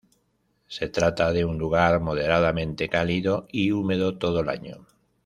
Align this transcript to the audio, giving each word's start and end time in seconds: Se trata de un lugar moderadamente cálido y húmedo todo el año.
Se 0.67 0.89
trata 0.89 1.31
de 1.31 1.45
un 1.45 1.59
lugar 1.59 1.99
moderadamente 1.99 2.89
cálido 2.89 3.45
y 3.51 3.69
húmedo 3.71 4.17
todo 4.17 4.39
el 4.39 4.49
año. 4.49 4.87